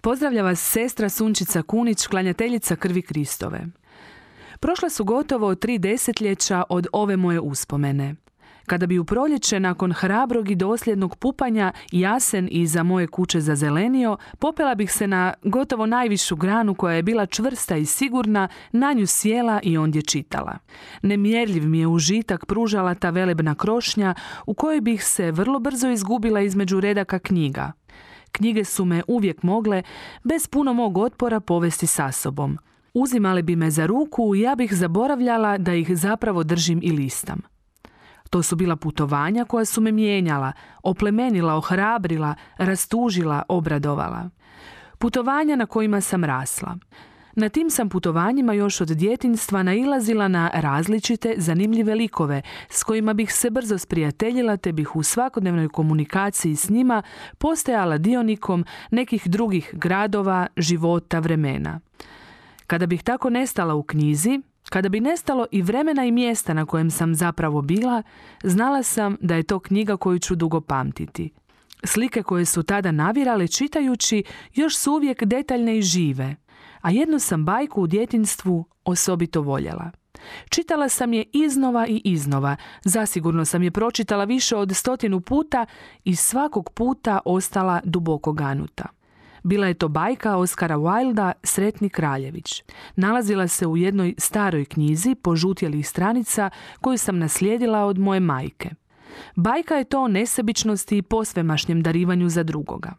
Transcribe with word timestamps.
Pozdravlja 0.00 0.42
vas 0.42 0.60
sestra 0.60 1.08
Sunčica 1.08 1.62
Kunić, 1.62 2.06
klanjateljica 2.06 2.76
krvi 2.76 3.02
Kristove. 3.02 3.66
Prošla 4.60 4.90
su 4.90 5.04
gotovo 5.04 5.54
tri 5.54 5.78
desetljeća 5.78 6.62
od 6.68 6.86
ove 6.92 7.16
moje 7.16 7.40
uspomene. 7.40 8.14
Kada 8.66 8.86
bi 8.86 8.98
u 8.98 9.04
proljeće 9.04 9.60
nakon 9.60 9.92
hrabrog 9.92 10.50
i 10.50 10.54
dosljednog 10.54 11.16
pupanja 11.16 11.72
jasen 11.92 12.48
iza 12.50 12.82
moje 12.82 13.06
kuće 13.06 13.40
zazelenio, 13.40 14.16
popela 14.38 14.74
bih 14.74 14.92
se 14.92 15.06
na 15.06 15.34
gotovo 15.42 15.86
najvišu 15.86 16.36
granu 16.36 16.74
koja 16.74 16.94
je 16.94 17.02
bila 17.02 17.26
čvrsta 17.26 17.76
i 17.76 17.86
sigurna, 17.86 18.48
na 18.72 18.92
nju 18.92 19.06
sjela 19.06 19.60
i 19.62 19.78
ondje 19.78 20.02
čitala. 20.02 20.58
Nemjerljiv 21.02 21.68
mi 21.68 21.78
je 21.78 21.86
užitak 21.86 22.46
pružala 22.46 22.94
ta 22.94 23.10
velebna 23.10 23.54
krošnja 23.54 24.14
u 24.46 24.54
kojoj 24.54 24.80
bih 24.80 25.04
se 25.04 25.32
vrlo 25.32 25.58
brzo 25.58 25.88
izgubila 25.88 26.40
između 26.40 26.80
redaka 26.80 27.18
knjiga. 27.18 27.72
Knjige 28.32 28.64
su 28.64 28.84
me 28.84 29.02
uvijek 29.08 29.42
mogle, 29.42 29.82
bez 30.24 30.48
puno 30.48 30.72
mog 30.72 30.98
otpora, 30.98 31.40
povesti 31.40 31.86
sa 31.86 32.12
sobom. 32.12 32.58
Uzimali 32.94 33.42
bi 33.42 33.56
me 33.56 33.70
za 33.70 33.86
ruku 33.86 34.34
i 34.34 34.40
ja 34.40 34.54
bih 34.54 34.74
zaboravljala 34.74 35.58
da 35.58 35.74
ih 35.74 35.96
zapravo 35.96 36.44
držim 36.44 36.80
i 36.82 36.92
listam. 36.92 37.40
To 38.30 38.42
su 38.42 38.56
bila 38.56 38.76
putovanja 38.76 39.44
koja 39.44 39.64
su 39.64 39.80
me 39.80 39.92
mijenjala, 39.92 40.52
oplemenila, 40.82 41.54
ohrabrila, 41.54 42.34
rastužila, 42.56 43.42
obradovala. 43.48 44.30
Putovanja 44.98 45.56
na 45.56 45.66
kojima 45.66 46.00
sam 46.00 46.24
rasla. 46.24 46.76
Na 47.40 47.48
tim 47.48 47.70
sam 47.70 47.88
putovanjima 47.88 48.52
još 48.52 48.80
od 48.80 48.88
djetinstva 48.88 49.62
nailazila 49.62 50.28
na 50.28 50.50
različite 50.54 51.34
zanimljive 51.36 51.94
likove 51.94 52.42
s 52.68 52.82
kojima 52.82 53.12
bih 53.12 53.32
se 53.32 53.50
brzo 53.50 53.78
sprijateljila 53.78 54.56
te 54.56 54.72
bih 54.72 54.96
u 54.96 55.02
svakodnevnoj 55.02 55.68
komunikaciji 55.68 56.56
s 56.56 56.68
njima 56.68 57.02
postajala 57.38 57.98
dionikom 57.98 58.64
nekih 58.90 59.28
drugih 59.28 59.70
gradova, 59.72 60.46
života, 60.56 61.18
vremena. 61.18 61.80
Kada 62.66 62.86
bih 62.86 63.02
tako 63.02 63.30
nestala 63.30 63.74
u 63.74 63.82
knjizi, 63.82 64.40
kada 64.70 64.88
bi 64.88 65.00
nestalo 65.00 65.46
i 65.50 65.62
vremena 65.62 66.04
i 66.04 66.12
mjesta 66.12 66.54
na 66.54 66.66
kojem 66.66 66.90
sam 66.90 67.14
zapravo 67.14 67.62
bila, 67.62 68.02
znala 68.42 68.82
sam 68.82 69.16
da 69.20 69.34
je 69.34 69.42
to 69.42 69.58
knjiga 69.58 69.96
koju 69.96 70.18
ću 70.18 70.34
dugo 70.34 70.60
pamtiti. 70.60 71.30
Slike 71.84 72.22
koje 72.22 72.44
su 72.44 72.62
tada 72.62 72.92
navirale 72.92 73.48
čitajući 73.48 74.22
još 74.54 74.76
su 74.76 74.92
uvijek 74.92 75.24
detaljne 75.24 75.78
i 75.78 75.82
žive, 75.82 76.36
a 76.80 76.90
jednu 76.90 77.18
sam 77.18 77.44
bajku 77.44 77.82
u 77.82 77.86
djetinstvu 77.86 78.64
osobito 78.84 79.42
voljela. 79.42 79.90
Čitala 80.50 80.88
sam 80.88 81.12
je 81.12 81.24
iznova 81.32 81.86
i 81.86 82.00
iznova, 82.04 82.56
zasigurno 82.84 83.44
sam 83.44 83.62
je 83.62 83.70
pročitala 83.70 84.24
više 84.24 84.56
od 84.56 84.76
stotinu 84.76 85.20
puta 85.20 85.66
i 86.04 86.16
svakog 86.16 86.70
puta 86.74 87.18
ostala 87.24 87.80
duboko 87.84 88.32
ganuta. 88.32 88.88
Bila 89.42 89.66
je 89.66 89.74
to 89.74 89.88
bajka 89.88 90.36
Oskara 90.36 90.76
Wilda 90.76 91.32
Sretni 91.42 91.88
Kraljević. 91.88 92.62
Nalazila 92.96 93.48
se 93.48 93.66
u 93.66 93.76
jednoj 93.76 94.14
staroj 94.18 94.64
knjizi 94.64 95.14
požutjelih 95.14 95.88
stranica 95.88 96.50
koju 96.80 96.98
sam 96.98 97.18
naslijedila 97.18 97.84
od 97.84 97.98
moje 97.98 98.20
majke. 98.20 98.70
Bajka 99.36 99.74
je 99.74 99.84
to 99.84 100.02
o 100.02 100.08
nesebičnosti 100.08 100.96
i 100.96 101.02
posvemašnjem 101.02 101.82
darivanju 101.82 102.28
za 102.28 102.42
drugoga. 102.42 102.94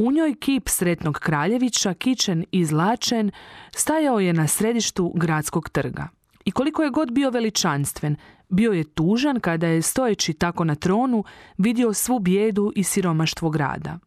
U 0.00 0.12
njoj 0.12 0.34
kip 0.34 0.68
Sretnog 0.68 1.18
Kraljevića, 1.18 1.94
kičen 1.94 2.44
i 2.52 2.64
zlačen, 2.64 3.30
stajao 3.76 4.20
je 4.20 4.32
na 4.32 4.46
središtu 4.46 5.12
gradskog 5.14 5.68
trga. 5.68 6.08
I 6.44 6.50
koliko 6.50 6.82
je 6.82 6.90
god 6.90 7.12
bio 7.12 7.30
veličanstven, 7.30 8.16
bio 8.48 8.72
je 8.72 8.84
tužan 8.84 9.40
kada 9.40 9.66
je 9.66 9.82
stojeći 9.82 10.32
tako 10.32 10.64
na 10.64 10.74
tronu 10.74 11.24
vidio 11.58 11.92
svu 11.92 12.18
bijedu 12.18 12.72
i 12.76 12.82
siromaštvo 12.82 13.50
grada. 13.50 13.98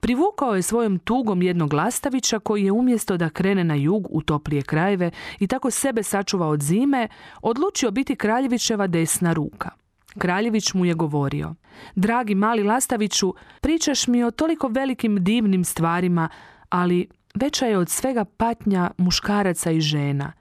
Privukao 0.00 0.54
je 0.54 0.62
svojom 0.62 0.98
tugom 0.98 1.42
jednog 1.42 1.72
lastavića 1.72 2.38
koji 2.38 2.64
je 2.64 2.72
umjesto 2.72 3.16
da 3.16 3.30
krene 3.30 3.64
na 3.64 3.74
jug 3.74 4.06
u 4.10 4.22
toplije 4.22 4.62
krajeve 4.62 5.10
i 5.38 5.46
tako 5.46 5.70
sebe 5.70 6.02
sačuva 6.02 6.48
od 6.48 6.62
zime, 6.62 7.08
odlučio 7.42 7.90
biti 7.90 8.16
kraljevićeva 8.16 8.86
desna 8.86 9.32
ruka. 9.32 9.85
Kraljević 10.18 10.74
mu 10.74 10.84
je 10.84 10.94
govorio, 10.94 11.54
dragi 11.94 12.34
mali 12.34 12.62
Lastaviću, 12.62 13.34
pričaš 13.60 14.06
mi 14.06 14.24
o 14.24 14.30
toliko 14.30 14.68
velikim 14.68 15.24
divnim 15.24 15.64
stvarima, 15.64 16.28
ali 16.68 17.08
veća 17.34 17.66
je 17.66 17.78
od 17.78 17.88
svega 17.88 18.24
patnja 18.24 18.90
muškaraca 18.98 19.70
i 19.70 19.80
žena. 19.80 20.32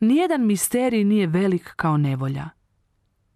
Nijedan 0.00 0.46
misterij 0.46 1.04
nije 1.04 1.26
velik 1.26 1.72
kao 1.76 1.96
nevolja. 1.96 2.48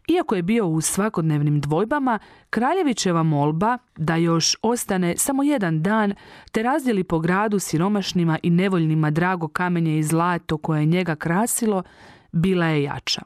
Iako 0.08 0.34
je 0.34 0.42
bio 0.42 0.66
u 0.66 0.80
svakodnevnim 0.80 1.60
dvojbama, 1.60 2.18
Kraljevićeva 2.50 3.22
molba 3.22 3.78
da 3.96 4.16
još 4.16 4.56
ostane 4.62 5.14
samo 5.16 5.42
jedan 5.42 5.82
dan 5.82 6.14
te 6.52 6.62
razdjeli 6.62 7.04
po 7.04 7.18
gradu 7.18 7.58
siromašnima 7.58 8.38
i 8.42 8.50
nevoljnima 8.50 9.10
drago 9.10 9.48
kamenje 9.48 9.98
i 9.98 10.02
zlato 10.02 10.58
koje 10.58 10.80
je 10.80 10.86
njega 10.86 11.14
krasilo, 11.14 11.82
bila 12.32 12.66
je 12.66 12.82
jača. 12.82 13.22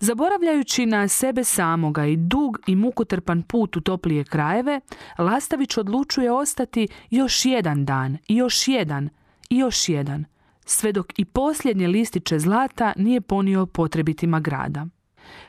Zaboravljajući 0.00 0.86
na 0.86 1.08
sebe 1.08 1.44
samoga 1.44 2.06
i 2.06 2.16
dug 2.16 2.58
i 2.66 2.76
mukotrpan 2.76 3.42
put 3.42 3.76
u 3.76 3.80
toplije 3.80 4.24
krajeve, 4.24 4.80
Lastavić 5.18 5.76
odlučuje 5.76 6.32
ostati 6.32 6.88
još 7.10 7.44
jedan 7.44 7.84
dan 7.84 8.18
još 8.28 8.68
jedan 8.68 9.08
još 9.50 9.88
jedan, 9.88 10.24
sve 10.64 10.92
dok 10.92 11.18
i 11.18 11.24
posljednje 11.24 11.88
listiće 11.88 12.38
zlata 12.38 12.92
nije 12.96 13.20
ponio 13.20 13.66
potrebitima 13.66 14.40
grada. 14.40 14.86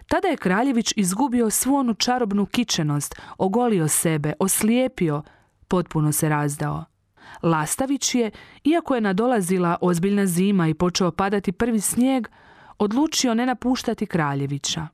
Tada 0.07 0.27
je 0.27 0.37
Kraljević 0.37 0.93
izgubio 0.95 1.49
svu 1.49 1.75
onu 1.75 1.93
čarobnu 1.93 2.45
kičenost, 2.45 3.15
ogolio 3.37 3.87
sebe, 3.87 4.33
oslijepio, 4.39 5.23
potpuno 5.67 6.11
se 6.11 6.29
razdao. 6.29 6.85
Lastavić 7.43 8.15
je, 8.15 8.31
iako 8.63 8.95
je 8.95 9.01
nadolazila 9.01 9.77
ozbiljna 9.81 10.25
zima 10.25 10.67
i 10.67 10.73
počeo 10.73 11.11
padati 11.11 11.51
prvi 11.51 11.79
snijeg, 11.79 12.27
odlučio 12.79 13.33
ne 13.33 13.45
napuštati 13.45 14.05
Kraljevića. 14.05 14.87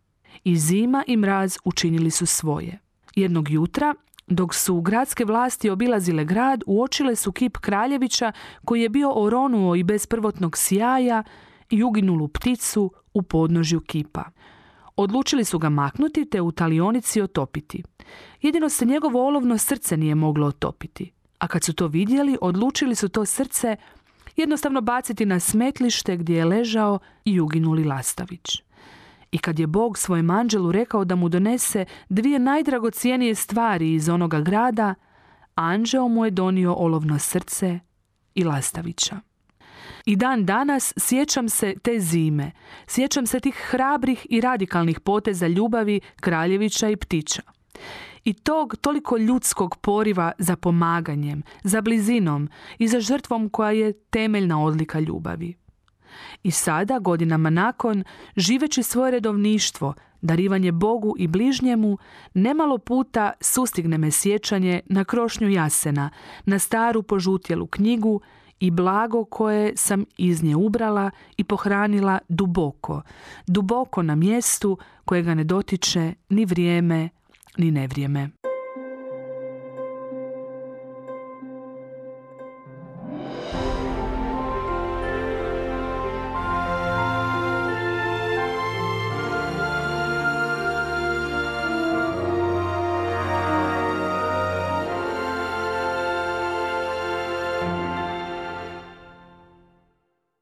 I 0.44 0.58
zima 0.58 1.04
i 1.08 1.18
mraz 1.18 1.58
učinili 1.64 2.12
su 2.12 2.26
svoje. 2.26 2.80
Jednog 3.16 3.50
jutra, 3.50 3.96
dok 4.28 4.54
su 4.54 4.82
gradske 4.82 5.26
vlasti 5.26 5.70
obilazile 5.70 6.26
grad, 6.26 6.64
uočile 6.66 7.16
su 7.16 7.32
kip 7.32 7.58
Kraljevića 7.58 8.32
koji 8.66 8.82
je 8.82 8.90
bio 8.90 9.12
oronuo 9.16 9.76
i 9.76 9.84
bez 9.84 10.08
prvotnog 10.08 10.58
sjaja 10.58 11.24
i 11.70 11.84
uginulu 11.84 12.28
pticu 12.28 12.92
u 13.14 13.22
podnožju 13.22 13.82
kipa. 13.82 14.24
Odlučili 14.96 15.44
su 15.44 15.60
ga 15.60 15.70
maknuti 15.70 16.26
te 16.26 16.42
u 16.42 16.52
talionici 16.52 17.22
otopiti. 17.22 17.84
Jedino 18.42 18.70
se 18.70 18.86
njegovo 18.86 19.28
olovno 19.28 19.58
srce 19.58 19.98
nije 19.98 20.16
moglo 20.16 20.48
otopiti. 20.48 21.12
A 21.40 21.48
kad 21.48 21.64
su 21.64 21.74
to 21.74 21.88
vidjeli, 21.88 22.38
odlučili 22.42 22.96
su 22.96 23.10
to 23.10 23.26
srce 23.26 23.76
jednostavno 24.36 24.82
baciti 24.82 25.26
na 25.26 25.40
smetlište 25.40 26.18
gdje 26.18 26.38
je 26.38 26.46
ležao 26.46 27.00
i 27.26 27.40
uginuli 27.40 27.84
Lastavić. 27.84 28.64
I 29.32 29.38
kad 29.38 29.60
je 29.60 29.68
Bog 29.68 29.98
svojem 29.98 30.30
anđelu 30.30 30.72
rekao 30.72 31.06
da 31.06 31.16
mu 31.16 31.30
donese 31.30 31.86
dvije 32.10 32.40
najdragocijenije 32.40 33.36
stvari 33.36 33.94
iz 33.94 34.10
onoga 34.10 34.40
grada, 34.40 34.96
anđeo 35.56 36.08
mu 36.08 36.26
je 36.26 36.32
donio 36.32 36.74
olovno 36.74 37.20
srce 37.20 37.80
i 38.36 38.44
Lastavića. 38.44 39.20
I 40.06 40.16
dan 40.16 40.46
danas 40.46 40.94
sjećam 40.98 41.50
se 41.50 41.76
te 41.84 42.00
zime, 42.00 42.52
sjećam 42.88 43.26
se 43.26 43.40
tih 43.40 43.56
hrabrih 43.56 44.28
i 44.30 44.42
radikalnih 44.42 45.00
poteza 45.00 45.48
ljubavi 45.48 46.02
Kraljevića 46.16 46.90
i 46.90 46.96
Ptića. 46.96 47.42
I 48.26 48.34
tog 48.34 48.76
toliko 48.82 49.18
ljudskog 49.18 49.78
poriva 49.78 50.32
za 50.38 50.56
pomaganjem, 50.56 51.44
za 51.64 51.82
blizinom 51.82 52.50
i 52.78 52.88
za 52.88 53.00
žrtvom 53.00 53.50
koja 53.50 53.72
je 53.72 53.94
temeljna 53.94 54.64
odlika 54.64 55.00
ljubavi. 55.00 55.54
I 56.44 56.52
sada, 56.52 57.00
godinama 57.00 57.50
nakon, 57.50 58.04
živeći 58.36 58.84
svoje 58.84 59.12
redovništvo, 59.12 59.94
darivanje 60.22 60.72
Bogu 60.72 61.16
i 61.18 61.28
bližnjemu, 61.28 61.98
nemalo 62.34 62.78
puta 62.78 63.32
sustigne 63.42 63.98
me 63.98 64.12
sjećanje 64.12 64.80
na 64.86 65.04
krošnju 65.04 65.50
jasena, 65.50 66.10
na 66.46 66.60
staru 66.60 67.04
požutjelu 67.04 67.68
knjigu 67.68 68.22
i 68.60 68.72
blago 68.72 69.26
koje 69.26 69.74
sam 69.76 70.06
iz 70.18 70.44
nje 70.44 70.56
ubrala 70.56 71.12
i 71.38 71.44
pohranila 71.44 72.20
duboko, 72.30 73.02
duboko 73.48 74.02
na 74.02 74.16
mjestu 74.16 74.78
kojega 75.06 75.34
ne 75.34 75.44
dotiče 75.44 76.14
ni 76.30 76.46
vrijeme 76.46 77.10
ni 77.58 77.72
nevrijeme. 77.72 78.45